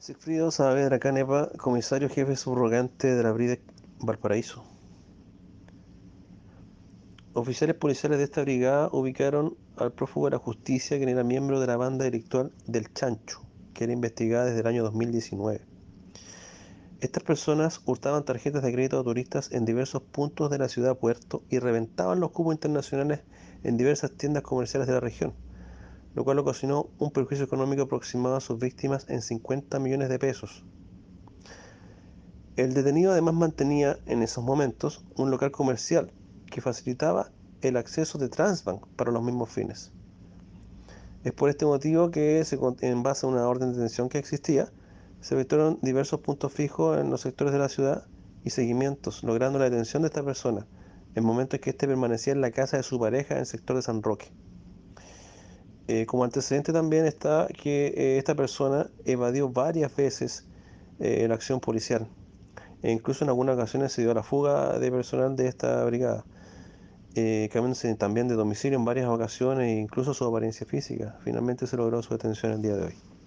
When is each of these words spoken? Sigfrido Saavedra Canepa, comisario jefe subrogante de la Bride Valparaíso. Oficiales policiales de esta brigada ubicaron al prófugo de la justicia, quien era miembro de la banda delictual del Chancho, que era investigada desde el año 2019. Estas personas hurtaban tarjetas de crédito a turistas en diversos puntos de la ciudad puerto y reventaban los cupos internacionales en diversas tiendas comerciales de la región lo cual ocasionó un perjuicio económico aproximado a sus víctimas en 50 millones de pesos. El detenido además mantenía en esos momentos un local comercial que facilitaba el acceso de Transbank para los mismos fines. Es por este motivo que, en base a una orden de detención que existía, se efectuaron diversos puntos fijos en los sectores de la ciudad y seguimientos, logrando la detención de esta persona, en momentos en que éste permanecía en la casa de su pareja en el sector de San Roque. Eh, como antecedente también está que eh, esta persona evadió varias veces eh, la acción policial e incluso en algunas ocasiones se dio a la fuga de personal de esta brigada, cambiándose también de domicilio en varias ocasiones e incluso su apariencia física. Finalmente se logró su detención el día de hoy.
Sigfrido 0.00 0.52
Saavedra 0.52 1.00
Canepa, 1.00 1.50
comisario 1.58 2.08
jefe 2.08 2.36
subrogante 2.36 3.16
de 3.16 3.20
la 3.20 3.32
Bride 3.32 3.60
Valparaíso. 3.98 4.64
Oficiales 7.34 7.74
policiales 7.74 8.18
de 8.18 8.24
esta 8.24 8.42
brigada 8.42 8.90
ubicaron 8.92 9.56
al 9.76 9.90
prófugo 9.90 10.26
de 10.26 10.36
la 10.36 10.38
justicia, 10.38 10.98
quien 10.98 11.08
era 11.08 11.24
miembro 11.24 11.58
de 11.58 11.66
la 11.66 11.76
banda 11.76 12.04
delictual 12.04 12.52
del 12.64 12.92
Chancho, 12.94 13.40
que 13.74 13.84
era 13.84 13.92
investigada 13.92 14.44
desde 14.44 14.60
el 14.60 14.68
año 14.68 14.84
2019. 14.84 15.62
Estas 17.00 17.24
personas 17.24 17.80
hurtaban 17.84 18.24
tarjetas 18.24 18.62
de 18.62 18.72
crédito 18.72 19.00
a 19.00 19.04
turistas 19.04 19.50
en 19.50 19.64
diversos 19.64 20.02
puntos 20.02 20.48
de 20.48 20.58
la 20.58 20.68
ciudad 20.68 20.96
puerto 20.96 21.42
y 21.50 21.58
reventaban 21.58 22.20
los 22.20 22.30
cupos 22.30 22.54
internacionales 22.54 23.22
en 23.64 23.76
diversas 23.76 24.12
tiendas 24.12 24.44
comerciales 24.44 24.86
de 24.86 24.94
la 24.94 25.00
región 25.00 25.34
lo 26.18 26.24
cual 26.24 26.40
ocasionó 26.40 26.88
un 26.98 27.12
perjuicio 27.12 27.44
económico 27.44 27.82
aproximado 27.82 28.34
a 28.34 28.40
sus 28.40 28.58
víctimas 28.58 29.08
en 29.08 29.22
50 29.22 29.78
millones 29.78 30.08
de 30.08 30.18
pesos. 30.18 30.64
El 32.56 32.74
detenido 32.74 33.12
además 33.12 33.34
mantenía 33.34 34.00
en 34.04 34.24
esos 34.24 34.42
momentos 34.42 35.04
un 35.16 35.30
local 35.30 35.52
comercial 35.52 36.12
que 36.50 36.60
facilitaba 36.60 37.30
el 37.60 37.76
acceso 37.76 38.18
de 38.18 38.28
Transbank 38.28 38.84
para 38.96 39.12
los 39.12 39.22
mismos 39.22 39.48
fines. 39.48 39.92
Es 41.22 41.32
por 41.32 41.50
este 41.50 41.66
motivo 41.66 42.10
que, 42.10 42.44
en 42.80 43.02
base 43.04 43.24
a 43.24 43.28
una 43.28 43.46
orden 43.46 43.68
de 43.68 43.76
detención 43.76 44.08
que 44.08 44.18
existía, 44.18 44.72
se 45.20 45.36
efectuaron 45.36 45.78
diversos 45.82 46.18
puntos 46.18 46.52
fijos 46.52 46.98
en 46.98 47.10
los 47.10 47.20
sectores 47.20 47.52
de 47.52 47.60
la 47.60 47.68
ciudad 47.68 48.08
y 48.42 48.50
seguimientos, 48.50 49.22
logrando 49.22 49.60
la 49.60 49.70
detención 49.70 50.02
de 50.02 50.08
esta 50.08 50.24
persona, 50.24 50.66
en 51.14 51.24
momentos 51.24 51.58
en 51.58 51.60
que 51.60 51.70
éste 51.70 51.86
permanecía 51.86 52.32
en 52.32 52.40
la 52.40 52.50
casa 52.50 52.76
de 52.76 52.82
su 52.82 52.98
pareja 52.98 53.34
en 53.34 53.40
el 53.42 53.46
sector 53.46 53.76
de 53.76 53.82
San 53.82 54.02
Roque. 54.02 54.32
Eh, 55.88 56.04
como 56.04 56.24
antecedente 56.24 56.70
también 56.70 57.06
está 57.06 57.48
que 57.48 57.86
eh, 57.96 58.18
esta 58.18 58.34
persona 58.34 58.90
evadió 59.06 59.48
varias 59.48 59.96
veces 59.96 60.44
eh, 60.98 61.26
la 61.26 61.34
acción 61.34 61.60
policial 61.60 62.06
e 62.82 62.92
incluso 62.92 63.24
en 63.24 63.30
algunas 63.30 63.54
ocasiones 63.56 63.92
se 63.92 64.02
dio 64.02 64.10
a 64.10 64.14
la 64.14 64.22
fuga 64.22 64.78
de 64.78 64.90
personal 64.90 65.34
de 65.34 65.48
esta 65.48 65.84
brigada, 65.86 66.24
cambiándose 67.50 67.92
también 67.96 68.28
de 68.28 68.34
domicilio 68.34 68.78
en 68.78 68.84
varias 68.84 69.08
ocasiones 69.08 69.66
e 69.66 69.80
incluso 69.80 70.14
su 70.14 70.24
apariencia 70.24 70.66
física. 70.66 71.18
Finalmente 71.24 71.66
se 71.66 71.76
logró 71.76 72.02
su 72.02 72.10
detención 72.14 72.52
el 72.52 72.62
día 72.62 72.76
de 72.76 72.84
hoy. 72.84 73.17